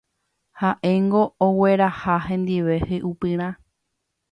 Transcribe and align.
Ha'éngo 0.61 1.21
ogueraha 1.49 2.17
hendive 2.29 2.81
hi'upyrã. 2.87 3.53